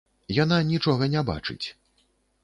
[0.35, 1.61] Яна нічога не бачыць.